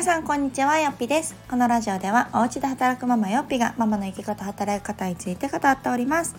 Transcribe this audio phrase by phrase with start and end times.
[0.00, 0.78] 皆さんこんにちは。
[0.78, 1.36] よっぴです。
[1.46, 6.36] このラジオではお家で働くママよっぴがママの生き方働き方について語っております、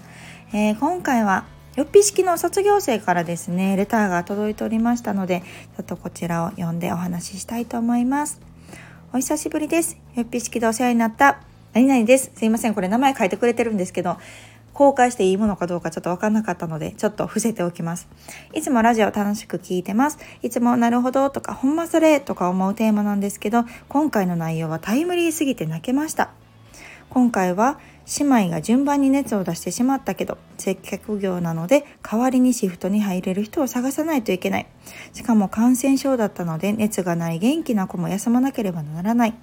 [0.52, 1.46] えー、今回は
[1.76, 5.44] よっぴ式の卒業生からですねレターが届いておりましたので
[5.78, 8.42] ちょっとこちらを読んでお話ししたいと思います。
[9.14, 9.96] お久しぶりです。
[10.16, 11.44] よっぴ式でお世話になった
[11.74, 12.32] 何々です。
[12.34, 12.74] すいません。
[12.74, 14.18] これ名前書いてくれてるんですけど
[14.74, 18.08] 公開していいものかどうかちょっとわかんなかったので、ちょっと伏せておきます。
[18.54, 20.20] いつもラジオ楽しく聞いてます。
[20.42, 26.32] いつもなるほどとか、ほんまそれとか思うテーマなんですけど、今回の内容はタイムリーすぎて泣けました。
[27.10, 27.78] 今回は
[28.20, 34.68] 姉妹が順番に熱を出してしまったけど接客業なので代わりにシフトに入れる人を探さないといけない
[35.12, 39.34] しかも感染症だったので熱がない元気な子も休まなければならない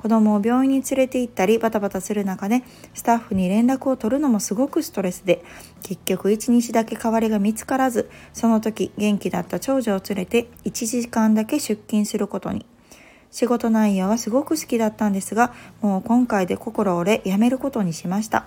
[0.00, 2.62] 子供を病院に連れて行ったりバタバタする中で
[2.94, 5.44] スタッフに連絡を取るのもすごくストレスで
[5.82, 12.64] 結局1日だけ代わりが見つからずその時元気だった長女を連れて1時間だけ出勤することに
[13.30, 18.46] 仕事内容はすごく好きだったんですがもう今回で心折れ辞めることにしました。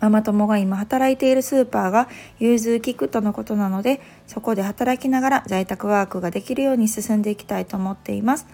[0.00, 8.46] ママ友が今働いているスーパーが融通きくとのことなので、そこで働きながら在宅ワークができるように進んでいきたいと思っています。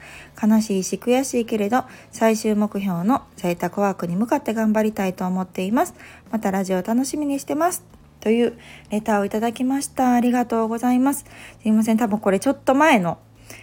[0.43, 5.95] 悲しいし悔しいけれど、最終目標の在宅ワークに向かって頑張りたいと思っています。
[6.33, 7.85] またラジオ楽しみにしてます。
[8.19, 8.59] という
[8.91, 10.15] レターをいただきました。
[10.15, 11.27] ありがとうございます。
[11.63, 11.97] すいません。
[11.97, 13.19] 多分これちょっと前の、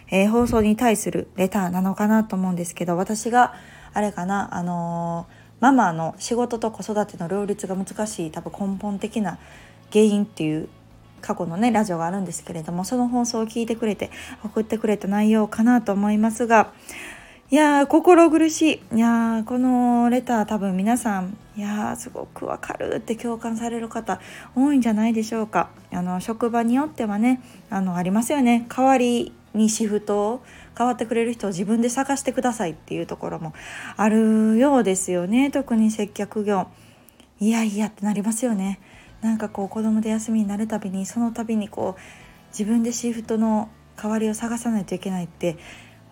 [0.09, 3.53] えー、放送に対するレターなのかなと思うんですけど、私が
[3.93, 9.37] あれかな、あのーママの仕事と子育ての両立が難しい多分根本的な
[9.93, 10.67] 原因っていう
[11.21, 14.11] 過去のねラジオがあるんですけれどもその放送を聞いてくれて
[14.43, 16.73] 送ってくれた内容かなと思いますが
[17.49, 18.97] いやー心苦しい。
[18.97, 24.19] いやーこのレター多分皆さんいやーすごくわかるって共感される方
[24.57, 25.69] 多いんじゃないでしょうか。
[25.93, 28.65] あの職場によってはねあのありますよね。
[28.67, 30.43] 代わりにシフト
[30.77, 33.53] 変わってくれる人を自分で探してくださいっていうところも
[33.97, 35.51] あるようですよね。
[35.51, 36.67] 特に接客業。
[37.39, 38.79] いやいやってなりますよね。
[39.21, 42.01] なんかこう子供で休みになるたびにその度にこう
[42.49, 45.57] 自分でシフトの代わりを探さないといけないって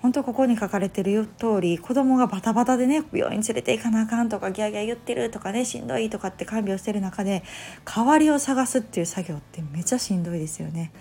[0.01, 7.43] 本当ここに書かれてる通り子供がバタバタでね病院連れて行かなあかんとかギャーギャー言ってるとかねしんどいとかって看病してる中で
[7.85, 10.91] 代わりを探すっていう作業ってめちゃしんどいですよね。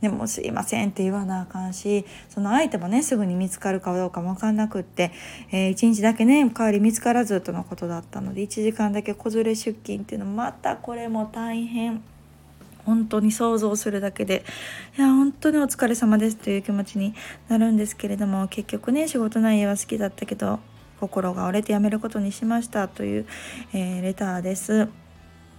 [0.00, 5.12] でもすいませんって言わなあかんしその相手もねすぐに見つかるかどうかも分かんなくって、
[5.50, 12.02] えー、1日だけね代わり見つからずとのことだったので1時間だけ子連れ出勤っていうのまたこれも大変。
[12.84, 14.44] 本当に想像するだけで
[14.96, 17.14] いや本当にお疲れ様ですという気持ちに
[17.48, 20.58] なるんですけれども結局ね仕事内容は好きだったけど
[20.98, 23.26] 心が折れて辞めることにしましたという、
[23.74, 24.88] えー、レターです。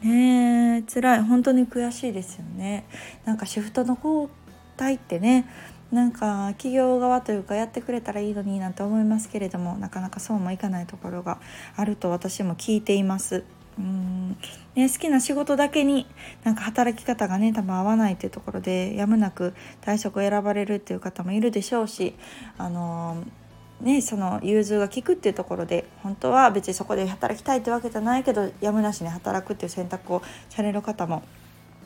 [0.02, 1.24] ね辛い。
[1.24, 2.86] 本当に悔しいですよね。
[3.26, 4.30] なんかシフトの交
[4.78, 5.46] 代ってね
[5.92, 11.40] なんか企業側というかやってくれたらいいのになんて思いますけれどもなかなかそうもいかないところが
[11.76, 13.44] あると私も聞いています。
[13.78, 14.38] うん。
[14.76, 16.06] ね、好きな仕事だけに
[16.44, 22.16] なんか働き方がね多分合わないっていうところでやむなく退職を選ばれるっていう方もいるでしょうし
[22.58, 23.49] あのー
[23.81, 31.23] ね、その融通が利くっていうところで本当は別にそこで働きたいってわけじゃないけどやむなしに働くっていう選択をされる方も、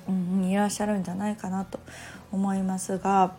[0.10, 1.80] うん、いらっしゃるんじゃないかなと
[2.32, 3.36] 思いますが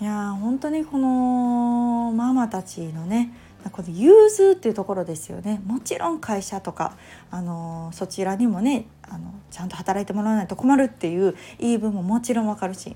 [0.00, 3.32] いや本当にこのママたちのね
[3.72, 5.60] この融通っていうところですよね。
[5.64, 6.96] もちろん会社とか
[7.30, 12.94] あのそちらにもねあのちゃんと働いてもらわないと困るっていう言い分ももちろんわかるし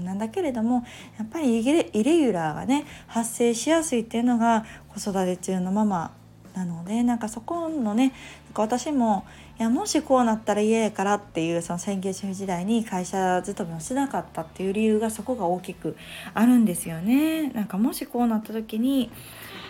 [0.00, 0.84] なんだけれども
[1.18, 6.12] やっぱりイレギュラーがね発生しやすいっていうのが子育て中のママ
[6.54, 8.12] なのでなんかそこのね
[8.46, 9.24] なんか私も
[9.58, 15.96] いやもしこうなったら嫌やからっていうその専業主婦時代に会社勤めをしなかったっていう理由がそこが大きく
[16.34, 17.48] あるんですよね。
[17.50, 19.10] なんかもしこうなった時に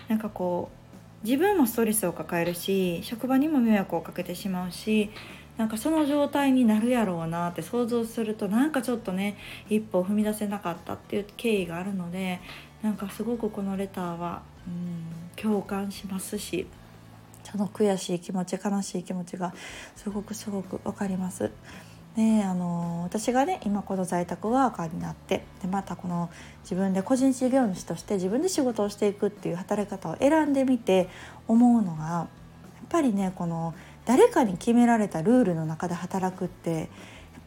[0.08, 0.70] なんかこ
[1.22, 5.10] う自分もストレスを抱えるし職場にも迷惑をかけてしまうし
[5.56, 9.36] なんかその状態になるやろうなって想像するとなんかちょっとね
[9.68, 12.40] 一歩踏み出せなかったっていう経緯があるので
[12.82, 16.66] なんかすごくこのレターはうん共感しますし
[17.44, 19.54] その悔しい気持ち悲しい気持ちが
[19.96, 21.50] すごくすごく分かります。
[22.16, 26.28] であの私がね今この在宅ワーカーになってでまたこの
[26.62, 31.08] 自分で個人事業主として自分で仕事をしていくっていう働き方を選んでみて
[31.48, 32.28] 思うのがや
[32.84, 36.88] っぱりねこの誰かに決められたルールの中で働くってやっ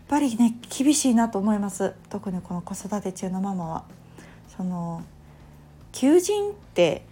[0.08, 3.84] ぱりね厳しいなと思います特にこの子育て中のママは。
[4.56, 5.04] その
[5.92, 7.06] 求人って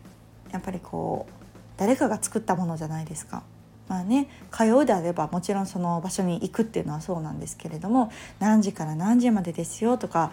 [0.51, 1.33] やっぱりこう
[1.77, 3.43] 誰かが作ったものじゃないですか。
[3.87, 10.31] まあね、通うであればもちろんその場所に行くっていうのはそうなんですけれども何時から何時までですよとか、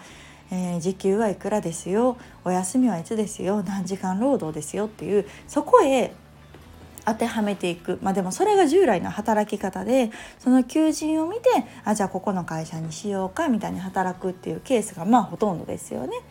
[0.51, 6.13] えー、時給はいくらですよお休みはいつですよ何時間労働ですよっていうそこへ
[7.05, 11.49] 当てはめていくまあでもそれが従来の働き方でその求人を見て
[11.83, 16.21] あじゃあここの会社にしようかみたいに働くっていうケースがまあほとんどですよね。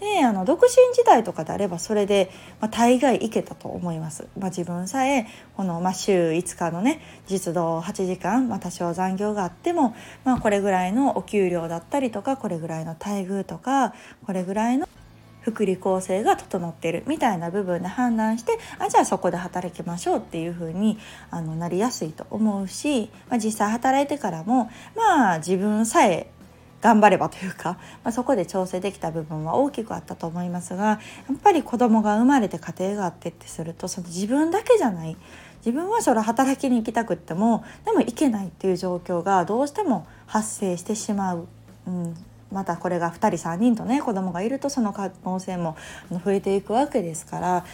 [0.00, 2.30] であの独身時代とかであればそれで、
[2.60, 5.26] まあ、大概いけたと思います、まあ、自分さえ
[5.56, 13.94] この、まあ、週5日のね実働8時間、まあ、多少残業があっても、まあ、これぐらいのお給料だったりとかこれぐらいの待遇とか
[14.26, 14.86] これぐらいの
[15.46, 20.98] 福利厚生が整ってるみたいな部分で判断してあじゃあそこで働きましょうっていう風に
[21.30, 26.28] あになりやすいと思うし、まあ、実際働いてからもまあ自分さえ
[26.80, 30.98] 頑張ればというか、まあ、そこで調整できた部分は大きくあったと思いますがや
[31.32, 35.16] っぱり子供が生まれて家庭があってってするとその自分だけじゃない
[35.58, 41.46] 自分はそれ働きに行きたくってもでも行けないっていう状況がどうしても発生してしまう。
[41.86, 42.16] うん
[42.52, 45.76] またこれが2人3人とね子供がいるとその可能性も
[46.24, 47.64] 増えていくわけですから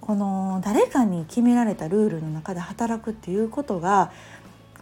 [0.00, 4.10] この誰かに決められたルールの中で働くっていうことが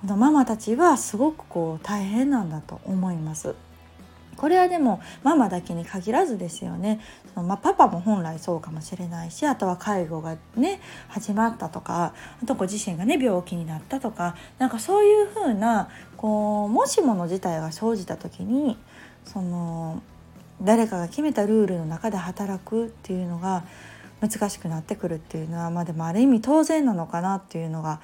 [0.00, 3.54] このママたちはすごくこう大変なんだと思います。
[4.40, 6.98] これはでもママだけに限らずですよね
[7.34, 18.78] その、まあ、パパも本来そうかもしれないしあとは介護がね始まったとかあとご自身がね病気になったとかなんかそういうふうなこうもしもの事態が生じた時に
[19.24, 20.02] その
[20.62, 23.64] 誰かが決めたルールの中で働くっていうのが
[24.20, 28.00] 難しくなってくるっていうのはまあでもある意味当然なのかなっていうのが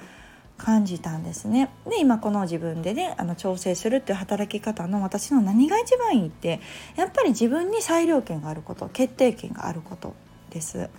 [0.57, 1.69] 感じたんですね。
[1.87, 6.59] で今この自分でねあの調整するっていう働き方の私の何が一番いいって
[6.95, 10.15] やっぱり自分に裁量権があること決定権があること
[10.49, 10.89] です。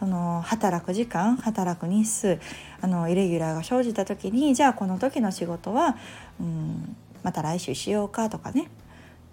[0.00, 2.40] その働く時間働く日数
[2.80, 5.96] あのイレギュラーが生じた時にじゃあこの時の仕事は、
[6.40, 8.68] うん、また来週しようかとかね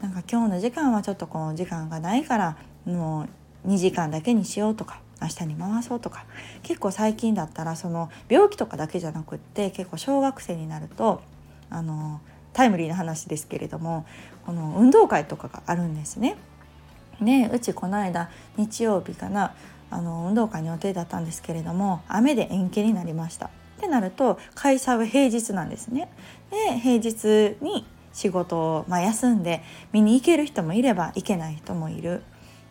[0.01, 3.27] なんか今日の時間はちょっとこう時間がないからも
[3.65, 6.25] う2時間だけにしようとか明日に回そうとか
[6.63, 11.21] 結構最近だったらその病気とかだけじゃなくって結構小学生になると
[11.69, 12.19] あの
[12.53, 14.05] タイムリーな話ですけれども
[14.45, 16.37] この運動会とかがあるんですね。
[17.21, 19.53] でうちこの間日曜日かな
[19.91, 23.45] あの運動会の予定だったんですけれども雨で延期になりました。
[23.45, 23.49] っ
[23.79, 26.11] てなると開催は平日なんですね。
[26.49, 29.61] で平日に仕事を、まあ、休んで
[29.91, 32.23] 見に行ける人もいれば行けない人もいる。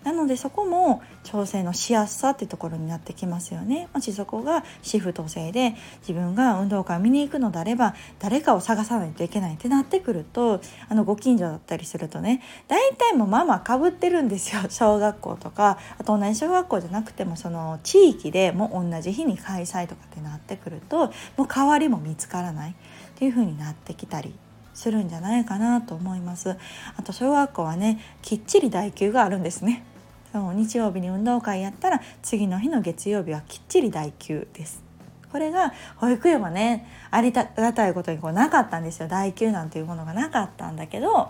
[0.05, 3.89] なのでそこも調整のしやすさってところになってきますよね。
[3.93, 14.63] もしそこがシフト制で自分が運動会見に行くのであれば誰かを探さないといけないってなってくるとあのご近所だったりするとね大体もママかぶってるんですよ。
[14.71, 22.75] 小学校とかあと同じ小学校じゃなくてもその地域でも同じ日に開催とかってなってくるともう代わりも見つからないっ
[23.17, 24.35] ていう風になってきたり
[24.81, 26.57] するんじゃないかなと思います。
[26.97, 29.85] あと小学校はねきっちり代休があるんですね。
[30.33, 34.83] そう日曜日に運動会やったら次の日の月曜日はきっちり代休です。
[35.31, 39.09] これが保育園はねありがたいことにこうなかったんですよ。
[39.09, 41.29] 代休なんていうものがなかったんだけど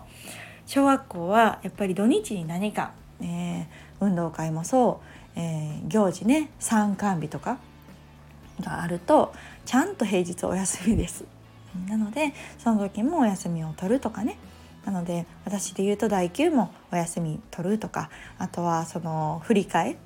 [0.66, 3.66] 小学校はやっぱり土日に何か、えー、
[4.00, 5.00] 運動会もそ
[5.36, 7.58] う、えー、行事ね参観日とか
[8.60, 9.32] があると
[9.66, 11.39] ちゃんと平日お休みです。
[11.88, 14.38] なのでその時もお休みを取るとかね。
[14.84, 19.96] なので私で言うと第9もお休み取るとかあとはその振り替え。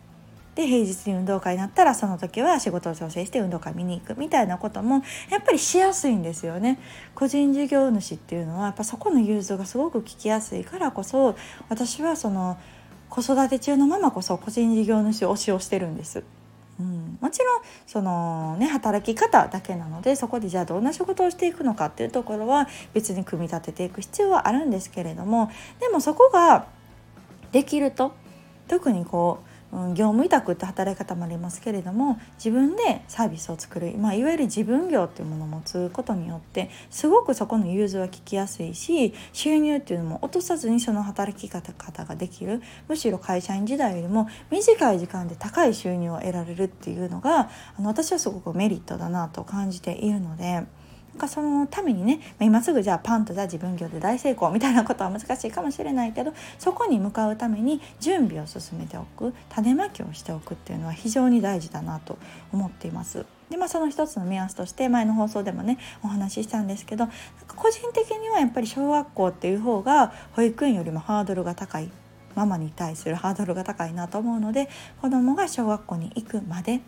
[0.54, 6.78] で平日に運動会になったらその時は仕事を調整して運動会見に行くみたいなこともやっぱりしやすいんですよね。
[7.14, 11.36] 個人事業主っていうのはやっぱそこの融通がすごく聞きやすいからこそ
[11.68, 12.56] 私はその
[13.08, 16.22] 子育て中のママこそ個人事業主推しをしてるんです。
[16.80, 25.50] うん、もちろんその、ね、働き方だけなのでそこでじゃあどんな仕事をしていくのかっていうところは別に組み立てていく必要はあるんですけれども
[25.80, 26.66] でもそこが
[27.52, 28.12] できると
[28.66, 29.48] 特にこう、
[29.94, 50.64] 業務委託って働き方もありますけれども自分でサービスを作る、まあ、いわゆる自分業っていうものを持つことによってすごくそこの融通は聞きやすいし収入っていうのも落とさずにその働き方ができるむしろ会社員時代よりも短い時間で高い収入を得られるっていうのがあの私はすごくメリットだなと感じているので。
[51.14, 62.18] かそのためにね今すぐじゃあパンとじゃあ自分業で大成功みたいなことは難しいかもしれないけどそこに向かうために準備を進めておく種まきをしておくっていうのは非常に大事だなと
[62.52, 63.26] 思っています。
[63.50, 67.14] でまあ、その一つの目安として前の放送でもねお話ししたんですけどなん
[67.46, 71.90] か個人的にはやっぱり小学校っていう方が保育園よりもハードルが高い
[72.34, 74.68] ママに対するハードルが高いなと思うので
[75.00, 76.80] 子どもが小学校に行くまで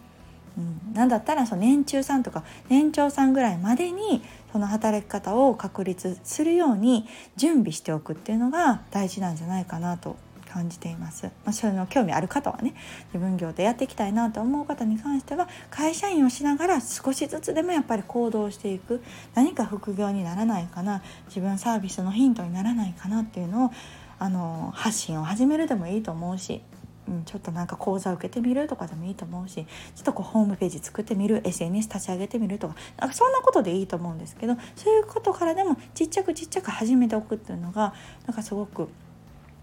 [0.56, 4.22] うん、なんだったらその年中さんとか年長さんぐらいまでに
[4.52, 10.16] その働き方を確立するように準備しておくっていうのが大事なんじゃないかなと
[10.56, 12.75] 感じています、まあ、それの興味ある方はね
[13.12, 19.02] 自分業でやっていきたいなと思う方に関しては会社員をしながら少しずつでもやっぱり行動していく。
[19.34, 21.02] 何か副業にならないかな。
[21.26, 23.70] 自分サービスのヒントにならないかなっていうのを
[24.18, 26.62] あの発信を始めるでもいいと思うし。
[27.08, 37.94] うん、ちょっとなんか講座受けてみるとかでもいいと思うしちょっとこうホームページ作ってみる SNS 立ち上げてみるとかなんかそんなことでいいと思うんですけどそういうことからでもちっちゃくちっちゃく始めておくっていうのが
[38.26, 38.88] なんかすごく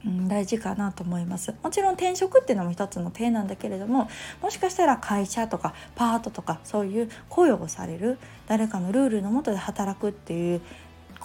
[0.05, 1.53] うん、大事かなと思います。
[1.63, 4.09] もちろん転職っていうのも一つの手なんだけれども
[4.41, 10.61] もしかしたら会社とかパートとかそういう雇用をされる誰かのルールのもとで働くっていう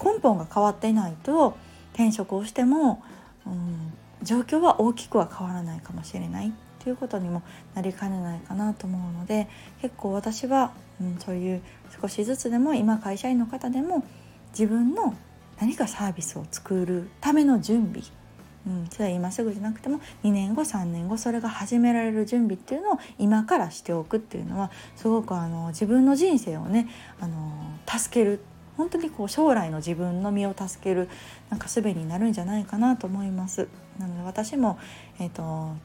[0.00, 1.56] 根本が変わっていないと
[1.92, 3.02] 転職をしても、
[3.46, 7.42] うん、状況は大きくは変わらないかもしれないっていうことにも
[7.75, 9.48] なりかねないかなと思うので
[9.82, 11.62] 結構私は、うん、そういう
[12.00, 14.04] 少しずつでも今会社員の方でも
[14.50, 15.14] 自分の
[15.60, 18.02] 何かサービスを作るための準備
[18.68, 27.50] うん、それは今すぐじゃなくても2年後3年後それが始められる準備っていうのを今からしておくっていうのはすごくあの自分の人生をねあの
[27.87, 28.40] 助ける
[28.78, 31.11] 本当にこう将来の自分の身を助ける
[31.50, 33.68] なんか術になるんじゃないかなと思います。
[33.99, 34.78] なので私も、
[35.20, 35.42] えーと、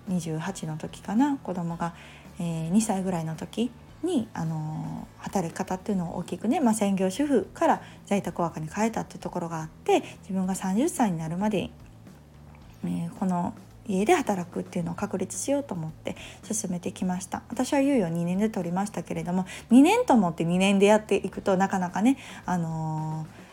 [0.10, 1.94] 28の時かな子供が、
[2.40, 3.72] えー、2歳ぐらいの時
[4.04, 11.72] にあの働き方っていうのを大きくね、まあ、専業主婦から在宅ワーカーに変えたっていうところがあって自分が30歳になるまで
[12.86, 13.54] えー、この
[13.88, 23.44] 家で働くっていうのを確立しようと思って進めてきました私は猶予2年で取りましたけれども2年と思って2年でやっていくとなかなかねあのー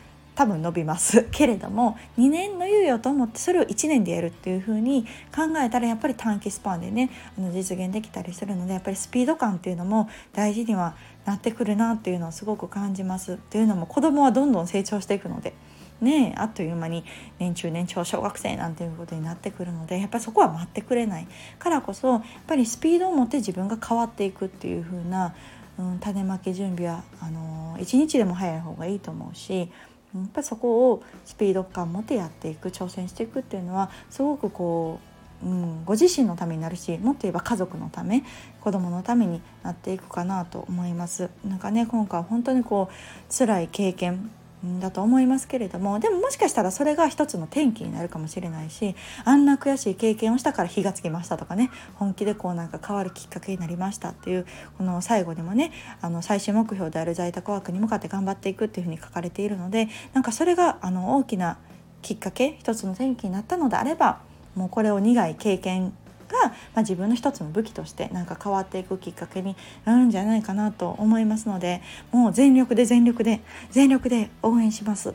[0.40, 10.94] 多分伸びます けれども2年の猶予と思ってそれを1年でやるっていう風に考えたらやっぱり短期スパンでねあの実現できたりするのでやっぱりスピード感っていうのも大事には
[11.26, 13.34] なってくるなっていうのをすごく感じます。
[13.34, 15.52] っていうのも子供はどんどん成長していくので。
[16.00, 17.04] ねあっという間に
[17.38, 21.26] 年中年長小学生なんていうことになってくるのでやっぱりそこは待ってくれない
[21.58, 25.34] からこそやっぱりスピードを持って自分が変わっていくっていう風な、
[25.78, 29.70] うん、種まき準備はあのー、1日でも早い方がいいと思うし
[30.14, 34.98] やっぱそこをスピード感持ってやっていく挑戦していくっていうのはすごくこ
[35.44, 38.24] う、うん、ご自身のためになるしもっと言えば家族のため
[38.60, 41.30] 子供のためになっていくかなと思います。
[41.44, 44.30] なんかね今回本当にこう辛い経験
[44.78, 61.58] だと思いますけれどもでももしかしたらそれが一つの転機になるかもしれないしあんな悔しい経験をしたから火がつきましたとかね本気でこうなんか変わるきっかけになりましたっていうこの最後にもねあの最終目標である在宅ワークに向かって頑張っていくっていうふうに書かれているのでなんかそれがあの大きな
[62.02, 64.20] きっかけ一つの転機になったのであれば
[64.54, 65.94] もうこれを苦い経験
[66.30, 71.82] が、まあ、自分の一つの武器としてなんか変わっていくきっかけになるんじゃないかなと思いますので
[72.12, 75.14] もう全力で全力で全力で応援します。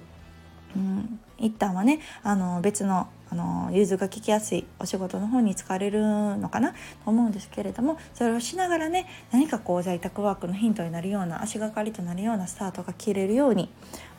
[0.76, 6.02] うん、一旦はねあの別のあの融通が利きやすいお仕事の方に使われる
[6.38, 13.70] のかなと思うんですけれどもそれをしながらね何かこう在宅ワークのヒントになるような足がかりとなるようなスタートが切れるように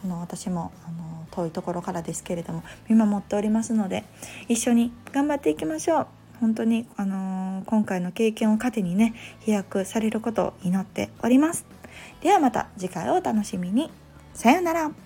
[0.05, 4.05] あの私もあの遠いところからですけれども見守っておりますので
[4.49, 6.26] 一緒に頑張っていきましょう。
[6.41, 11.67] 本当に、あのー、今回の経験を糧にね飛躍されることを祈っております。
[12.21, 13.91] ではまた次回をお楽しみに。
[14.35, 15.06] さようなら。